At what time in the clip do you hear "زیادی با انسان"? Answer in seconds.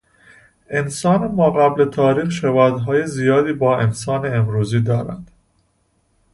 3.07-4.35